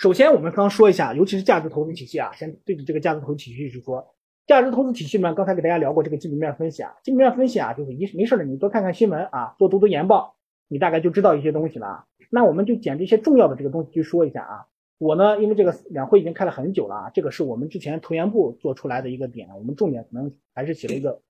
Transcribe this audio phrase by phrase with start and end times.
[0.00, 4.14] 首先，我们刚说一下，尤其是价值投资体系啊，先对着这个价值投资体系去说。
[4.46, 10.36] 价值投资体系里面，刚才给大家聊过这个基本面分析啊，基本面分析啊，就是一没事的，你多看看新闻啊，多读读研报，
[10.68, 12.06] 你大概就知道一些东西了。
[12.30, 14.66] 那我们就捡这些重要的这个东西去说一下啊。
[14.96, 21.20] 我呢，因为这个两会已经开了很久了啊，这个是我们之前投研部做出来的一个点，我们重点可能还是写了一个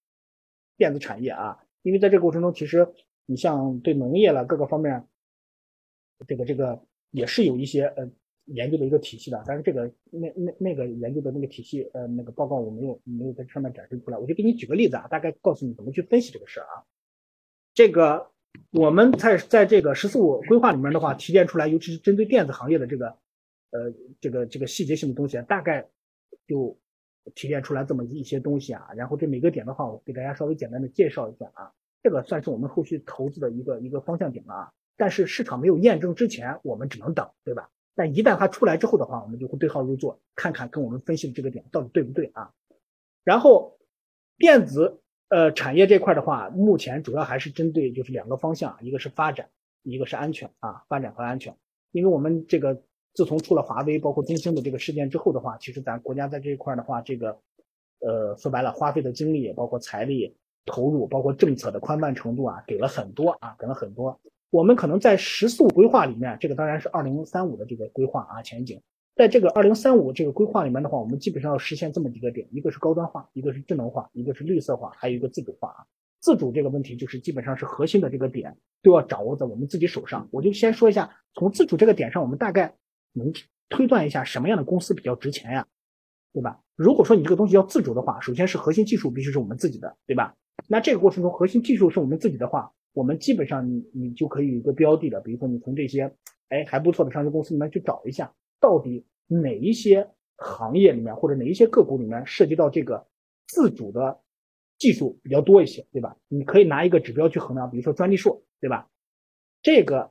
[0.76, 2.86] 电子产业啊，因为在这个过程中，其实
[3.26, 5.08] 你像对农业了各个方面，
[6.28, 6.80] 这个这个
[7.10, 8.08] 也是有一些呃。
[8.54, 16.84] 研究的一个体系的，但是这个那那那个研究的那个体系，呃，那个报告我没有没有在上面展示出来，我就给你举个例子啊，大概告诉你怎么去分析这个事儿啊。
[17.74, 18.30] 这个
[18.72, 23.06] 我们在在这个“十四五”规划里面的话，提炼出来，尤其是针对电子行业的这个，
[23.70, 25.88] 呃，这个这个细节性的东西，大概
[26.48, 26.76] 就
[27.34, 28.88] 提炼出来这么一些东西啊。
[28.96, 31.72] 然后这每个点的话，我给大家稍微简单的介绍一下啊。
[32.02, 34.72] 这个算是我们后续投资的一个一个方向点了啊。
[34.96, 37.70] 但是市场没有验证之前，我们只能等，对吧？
[38.00, 42.50] 但一旦它出来之后的话，我们就会对号入座，看看跟我们分析的这个点到底对不对啊。
[43.24, 43.76] 然后，
[44.38, 49.50] 电子呃产业这块的话，目前主要还是针对就是两个方向，一个是发展，
[49.82, 51.54] 一个是安全啊，发展和安全。
[51.90, 57.38] 因为我们这个自从出了华为包括中兴的这个事件之后的话，其实咱国家在这一块的话，这个
[58.00, 64.18] 呃说白了，花费的精力包括财力投入，包括政策的宽泛程度啊，给了很多啊，给了很多。
[64.50, 68.80] 我们可能在“十四五”规划里面，这个当然是二零三五的这个规划啊前景。
[69.14, 75.86] 在这个二零三五这个规划里面的话，我们基本上要实现这么几个点：一个是高端化，一个是智能化，一个是绿色化，还有一个自主化啊。
[76.20, 80.28] 自主这个问题就是基本上是核心的这个点都要掌握在我们自己手上。
[80.32, 82.74] 我就先说一下，从自主这个点上，我们大概
[83.12, 83.32] 能
[83.68, 85.66] 推断一下什么样的公司比较值钱呀，
[86.32, 86.60] 对吧？
[86.74, 90.34] 如果说你这个东西要自主的话，首先是核心技术必须是我们自己的，对吧？
[90.66, 92.72] 那这个过程中核心技术是我们自己的话。
[92.92, 96.12] 我们基本上你你就可以有一个标的了，比如说你从这些
[96.48, 103.06] 哎还不错的上市公司里面去找一下，到底哪一些行业里面或者哪一些个股里面涉及到这个
[103.46, 104.20] 自主的
[104.78, 106.16] 技术比较多一些，对吧？
[106.28, 108.88] 你可以拿一个指标去衡量，比如说专利数，对吧？
[109.62, 110.10] 这个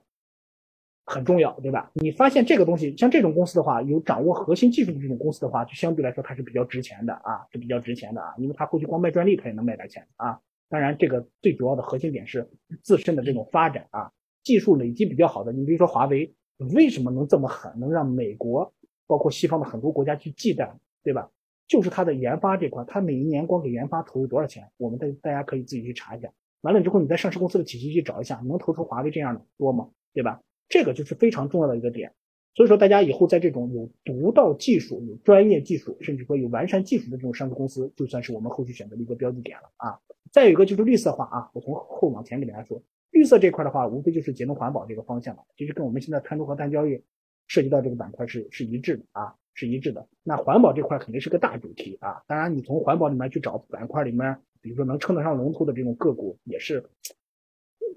[1.05, 1.91] 很重要，对吧？
[1.95, 10.39] 你发现这个东西像这种公司的话，有掌握核心技术的这种公司的话，就相对来说它是比较值钱的啊，是比较值钱的啊，因为它后期光卖专利它也能卖点钱啊。
[10.69, 12.47] 当然，这个最主要的核心点是
[12.83, 14.11] 自身的这种发展啊，
[14.43, 15.51] 技术累积比较好的。
[15.51, 16.33] 你比如说华为，
[16.75, 18.73] 为什么能这么狠，能让美国
[19.07, 20.71] 包括西方的很多国家去忌惮，
[21.03, 21.31] 对吧？
[21.67, 24.69] 就是它的研发这块，它每一年光给研发投入多少钱？
[24.77, 26.31] 我们大大家可以自己去查一下。
[26.61, 29.89] 完了之后，你在上市公司的体系去找一下，能投出华为这样的多吗？
[30.13, 30.41] 对吧？
[30.67, 32.13] 这个就是非常重要的一个点。
[32.55, 39.99] 所以说，大家以后在这种有独到技术、有专业技术，甚至说有完善技术的这种上市公司，就算是我们后续选择的一个标的点了啊。
[40.31, 42.81] 再有一个就是绿色化啊，我从后往前给大家说，
[43.11, 47.03] 绿色这块的话，无非就是节能环保这个方向了，其实跟我们现在碳中和、碳交易
[47.47, 50.07] 涉及到这个板块是是一致的啊，是一致的。
[50.23, 56.83] 那环保这块肯定是个大主题啊，当然你从环保里面去找板块里面，比如说能称得上龙头的这种个股，也是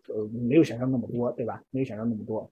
[0.09, 1.63] 呃没有想象那么多，对吧？
[1.71, 2.51] 没有想象那么多。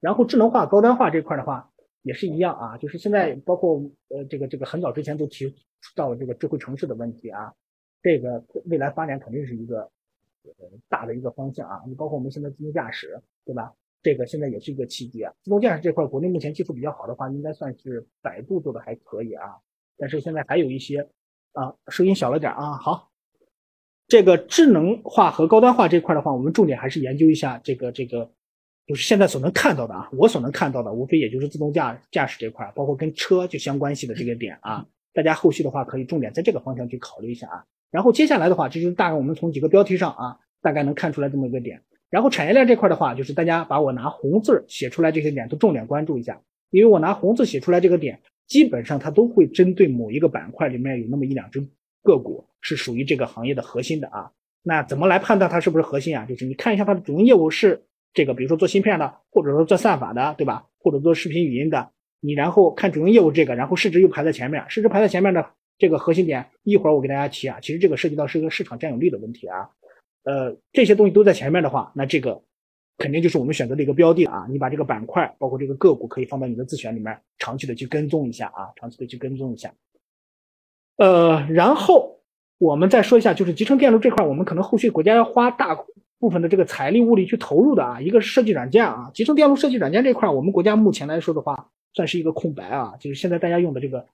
[0.00, 1.70] 然后智能化、高端化这块的话
[2.02, 5.54] 也是一样啊，就是现在包括呃这个这个很早之前都提
[5.94, 7.54] 到了这个智慧城市的问题啊。
[8.02, 9.82] 这个未来发展肯定是一个
[10.44, 13.72] 呃大的一个方向啊，你包括我们现在自动驾驶，对吧？
[14.02, 15.30] 这个现在也是一个契机啊。
[15.42, 19.44] 自动驾驶这块，国内目前技术比较好的话，应该算是百度做的还可以啊。
[19.98, 21.06] 但是现在还有一些
[21.52, 22.78] 啊，声音小了点啊。
[22.78, 23.10] 好，
[24.08, 28.32] 这个智能化和高端化这块的话，我们重点还是研究一下这个这个，
[28.86, 34.86] 就是现在所能看到的啊，我所能看到的，无非也就是自动驾驾驶这块，包括跟车就相关系的这个点啊。
[35.12, 37.66] 大家后续的话可以重点在这个方向去考虑一下啊。
[37.90, 41.82] 然后接下来的话，这就是大概我们从几个标题上啊，大概能看出来这么一个点。
[42.08, 46.40] 然后产业链这块的话，就是大家把我拿红字写出来这些点都重点关注一下，
[46.70, 51.64] 因为我拿红字写出来这个点，基本上它都会针对某一个板块里面有那么一两只
[52.02, 54.32] 个股是属于这个行业的核心的啊。
[54.62, 56.26] 那怎么来判断它是不是核心啊？
[56.26, 60.66] 就是你看一下它的主营业务是这个，比如说做芯片的，或者说做算法的，对吧？
[60.78, 61.90] 或者做视频语音的，
[62.20, 65.46] 你然后看主营业务这个，然后市值又排在前面，市值排在前面的。
[65.80, 69.70] 这个核心点一会儿我给大家提啊，其实这个涉及到是一个市场占有率的问题啊，
[70.24, 72.42] 呃，这些东西都在前面的话，那这个
[72.98, 74.46] 肯定就是我们选择的一个标的啊。
[74.50, 79.72] 你把这个板块包括这个个股可以放到你的自选里面，长期的去跟踪一下啊，长期的去跟踪一下。
[80.98, 82.20] 呃，然后
[82.58, 85.74] 我们再说一下，就是集成电路这块，我们可能后续国家要花大
[86.18, 87.98] 部分的这个财力物力去投入的啊。
[87.98, 94.06] 一个是设计软件啊，集成电路设计软件这块，我们国家目前来说的话，算是一个空白啊，就是现在大家用的这个。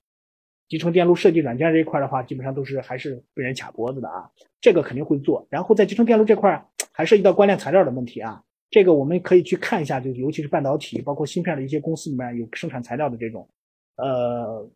[0.69, 4.31] 集成电路设计软件这一块的话，基本上都是还是被人卡脖子的啊，
[4.61, 5.47] 这个肯定会做。
[5.51, 13.49] 然后在集成电路这块还涉及到关键材料的问题啊，这个我们可以去看一下，就尤其是半导体，包括芯片的一些公司里面有生产材料的这种，
[13.97, 14.69] 呃，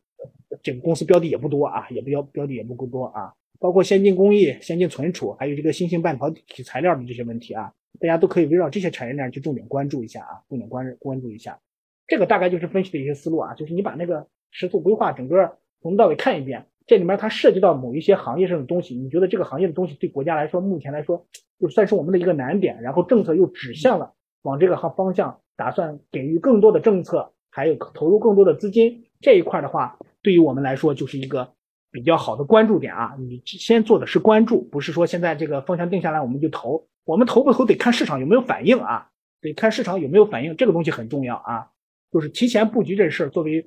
[0.63, 3.33] 这个公司标的也不多啊，也不标标的也不够多啊。
[3.59, 11.59] 包括先进工艺、先进存储，还有这个新型半导体材料的这些问题啊，大家都可以围绕这些产业链去重点关注一下啊，重点关关注一下。
[12.07, 21.27] 这个大概就是分析的一些思路啊，就是你把那个时速规划整个从头到尾看一遍，这里面它涉及到某一些行业上的东西，你觉得这个行业的东西对国家来说，目前来说
[21.59, 24.13] 就算是我们的一个难点，然后政策又指向了
[24.43, 31.53] 往这个方方向，打算给予更多的政策，还有投入更多的资金这一块的话，对于我们来说就是一个。
[31.93, 39.09] 比较好的关注点啊，你先做的是关注，不是说现在这个方向定下来我们就投，我们投不投得看市场有没有反应啊，
[39.41, 41.67] 得看市场有没有反应，这个东西很重要啊，
[42.13, 43.67] 就是提前布局这事儿，作为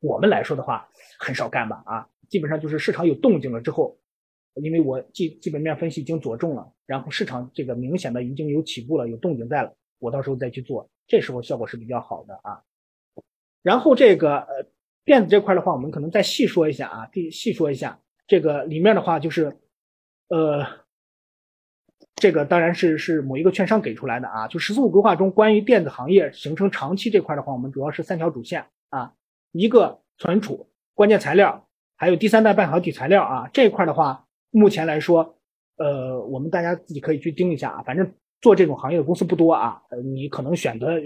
[0.00, 0.88] 我们来说的话，
[1.18, 3.98] 很少干吧啊，基本上就是市场有动静了之后，
[4.54, 12.62] 因为我基基本面分析已经佐证了，然后市场这个明显的已经有起步了，有动静在了，我到时候再去做，这时候效果是比较好的啊，
[13.62, 14.66] 然后这个呃。
[15.02, 17.98] 电子这块的话，我们可能再细说一下啊，细细说一下
[18.28, 19.56] 这个里面的话，就是，
[20.28, 20.64] 呃，
[22.14, 24.46] 这个当然是是某一个券商给出来的啊。
[24.46, 29.14] 就“十四五”规划中关于电子行业形成长期这块的话，我们主要是三条主线啊，
[29.52, 31.66] 一个存储关键材料，
[31.96, 33.48] 还有第三代半导体材料啊。
[33.52, 35.36] 这一块的话，目前来说，
[35.76, 37.82] 呃，我们大家自己可以去盯一下啊。
[37.82, 40.98] 反正做这种行业的公司不多啊，呃，你可能选择。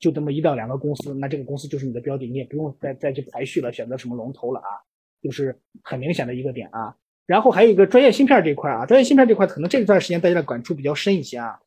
[0.00, 4.70] 就这么一到两个公司，那这个公司就是你的标的，你也不用再再去排序了，选择什么龙头了啊，
[5.20, 6.94] 就是很明显的一个点啊。
[7.26, 11.58] 然后还有一个专业芯片这块啊，专业芯片这块可能这段时间大家的感触比较深一些啊。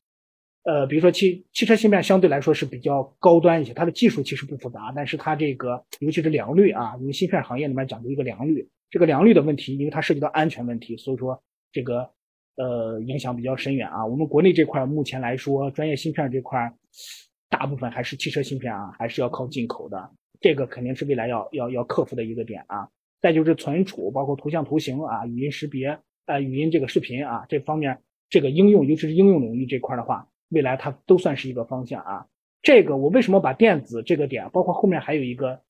[0.64, 11.42] 呃，比如说汽汽车芯片相对来说是比较高端一些，它的技术其实不复杂，但是它这个尤其是良率啊，因为芯片行业里面讲究一个良率，这个良率的问题，因为它涉及到安全问题，所以说
[11.72, 12.10] 这个
[12.58, 14.06] 呃影响比较深远啊。
[14.06, 16.74] 我们国内这块目前来说，专业芯片这块。
[17.50, 20.10] 大部分还是汽车芯片啊，还是要靠进口的，
[20.40, 22.88] 这个肯定是未来要要要克服的一个点啊。
[23.22, 28.00] 再就是存储，包括图像图形啊、语音识别啊、语音这个视频啊这方面，
[28.30, 32.28] 这个应用，尤其是应用领域这块的话，未来它都算是一个方向啊。
[32.62, 35.62] 这个我为什么把电子这个点，包括后面还有一个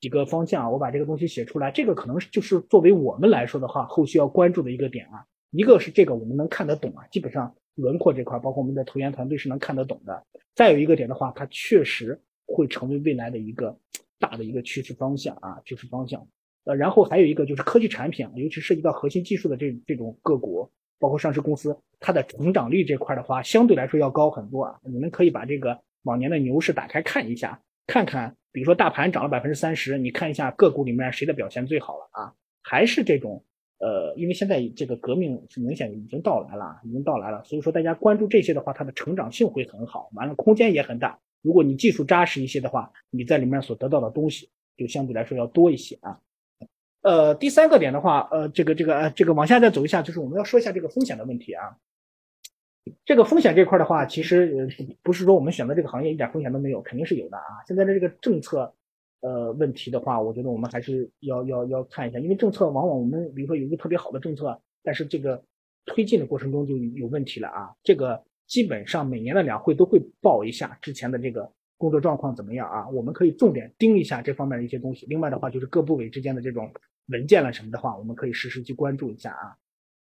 [0.00, 5.26] 几个方向啊，我把这个东西写出来，这个可能就是作为我们来说的话，后续要关注的一个点啊。
[5.50, 10.24] 一个是这个我们能看得懂啊，基本上轮廓这块，包括我们的投研团队是能看得懂的。
[10.54, 13.76] 再有一个点的话，它确实会成为未来的一个
[14.18, 16.28] 大的一个趋势方向啊，趋势方向。
[16.64, 24.80] 呃，然后还有一个就是科技产品，尤其涉及到核心技术的这这种个股，包括上市公司，它的成长率这块的话，相对来说要高很多啊。
[24.82, 32.32] 你们可以把这个往年的牛市打开看一下，看看，比如说大盘涨了百分之三十，你看一下个股里面谁的表现最好了啊？
[32.62, 33.44] 还是这种。
[33.78, 41.18] 呃，因为现在这个革命是明显已经到来了，已经到来了，所以说大家关注这些的话，它的成长性会很好，完了空间也很大。
[41.42, 44.48] 如果你技术扎实一些的话，你在里面所得到的东西
[44.78, 46.18] 就相对来说要多一些啊。
[47.06, 51.76] 呃，第三个点的话，呃，这个这个呃，这个往下再走一下，就是我们要说一下这个风险的问题啊。
[53.04, 54.68] 这个风险这块的话，其实
[55.04, 57.62] 不是说我们选择这个行业一点风险都没有，肯定是有的啊。
[57.68, 58.74] 现在的这个政策。
[59.22, 65.42] 呃，问题的话，我觉得我们还是要要要看一下，因为政策往往我们比如说有一个特别好的政策，但是这个
[65.86, 67.74] 推进的过程中就有问题了啊。
[67.82, 75.06] 这个基本上每年的两会都会报一下之前的这个工作状况怎么样啊，我们可以重点盯一下这方面的一些东西。
[75.06, 76.70] 另外的话，就是各部委之间的这种
[77.06, 79.56] 文件了什么的话，我们可以实时去关注一下啊。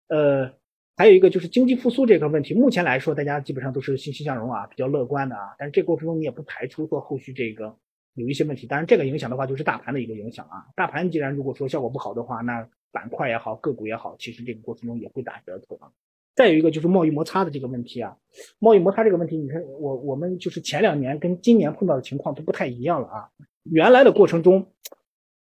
[0.10, 0.52] 呃，
[0.96, 5.56] 还有一个就是经济复苏这个问题，目前来说大家基本上都是欣欣向荣啊，比较乐观的啊。
[5.58, 7.76] 但是这过程中你也不排除说后续这个。
[8.16, 10.68] 有一些问题，当然这个影响的话就是大盘的一个影响啊。
[10.76, 15.90] 大盘既然如果说效果不好的话，那板块也好，个股也好，其实这个过程中也会打折扣啊。
[16.36, 18.16] 再有一个就是贸易摩擦的这个问题啊，
[18.60, 23.30] 贸易摩擦这个问题，你看我我们就是前两年跟今年碰到的情况都不太一样了啊。
[23.64, 24.68] 原来的过程中，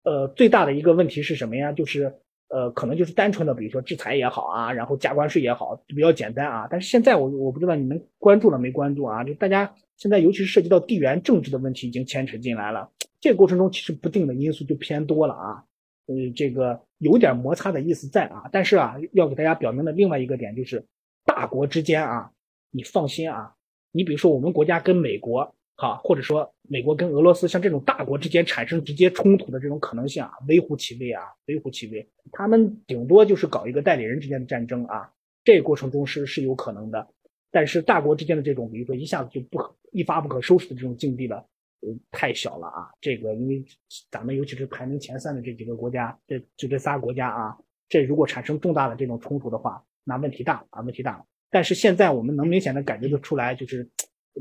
[0.03, 1.73] 呃，最大的一个问题是什么呀？
[1.73, 2.15] 就是
[2.49, 6.67] 呃，可能就是单纯的比如说制裁也好啊，然后加关税也好，就比较简单啊。
[6.71, 9.25] 但是现在我我不知道你们关注了没关注啊？
[9.25, 9.75] 就大家。
[9.97, 12.91] 现在尤其是涉及到地缘政治的问题，已经牵扯进来了。
[13.21, 15.63] 这个过程中，其实不定的因素就偏多了啊。
[16.07, 18.49] 呃，这个有点摩擦的意思在啊。
[18.51, 20.83] 但是啊，要给大家表明的另外一个点就是，
[21.27, 22.31] 大国之间啊，
[22.71, 23.53] 你放心啊。
[23.93, 32.07] 你比如说我们国家跟美国，好，或者说美国跟俄罗斯，像这种大国之间产生直接冲突的这种可能性啊，微乎其微啊，微乎其微。
[32.33, 35.11] 他们顶多就是搞一个代理人之间的战争啊，
[35.45, 37.07] 这个过程中是是有可能的。
[37.51, 39.75] 但是大国之间的这种，比如说一下子就不可。
[39.93, 41.45] 一发不可收拾的这种境地了，
[41.81, 42.89] 呃，太小了啊！
[43.01, 43.61] 这个因为
[44.09, 47.59] 咱们尤其是排名前三的这几个国家，这就这仨国家啊，
[47.89, 51.25] 这如果产生重大的这种冲突的话，那问题大啊，问题大了。
[51.51, 53.91] 但是现在我们能明显的感觉得出来，就是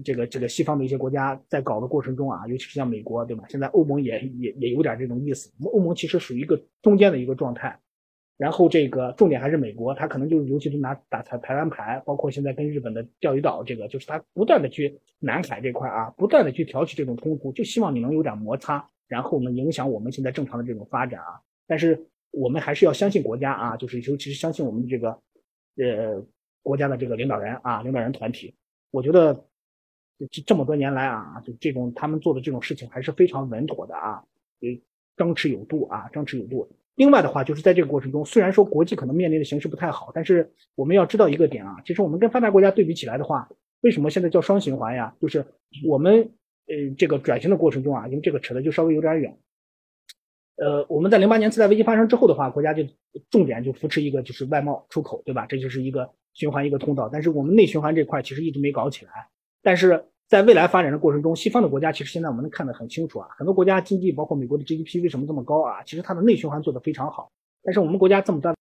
[0.03, 3.43] 这个这个西方的一些国家在搞的过程中啊，尤其是像美国，对吧？
[3.49, 5.51] 现在欧盟也也也有点这种意思。
[5.65, 7.79] 欧盟其实属于一个中间的一个状态。
[8.37, 21.41] 然后这个重点还是美国，他可能就是尤其是拿打台台湾牌，包括现在跟日本的钓鱼岛这个，就是他不断的去南海这块啊，不断的去挑起这种冲突，就希望你能有点摩擦，然后呢影响我们现在正常的这种发展啊。
[21.67, 25.09] 但是我们还是要相信国家啊，就是尤其是相信我们这个
[25.75, 26.25] 呃
[26.63, 28.55] 国家的这个领导人啊，领导人团体。
[28.91, 29.45] 我觉得
[30.27, 34.23] 这这么多年来啊，就这种他们做的这种事情还是非常稳妥的啊，
[34.61, 34.67] 呃，
[35.15, 36.69] 张弛有度啊，张弛有度。
[36.95, 43.49] 另外的话，就是在这个过程中，虽然说国际可能面临的形势不太好，但是我们要知道一个点啊，其实我们跟发达国家对比起来的话，
[43.81, 45.15] 为什么现在叫双循环呀？
[45.21, 45.45] 就是
[45.85, 46.29] 我们
[46.67, 49.37] 呃这个转型的过程中啊，因为这个扯的就稍微有点远。
[50.57, 52.83] 呃，我们在零八年次贷危机发生之后的话，国家就
[53.29, 55.45] 重点就扶持一个就是外贸出口，对吧？
[55.45, 57.07] 这就是一个循环一个通道。
[57.07, 59.11] 但是我们内循环这块其实一直没搞起来，
[59.61, 60.05] 但是。
[60.29, 65.81] 在未来发展的过程中，西方的国家其实现在我们能看得很清楚啊，很多国家经济包括美国的 GDP 为什么这么高啊？
[65.83, 67.31] 其实它的内循环做得非常好，
[67.63, 68.53] 但是我们国家这么大。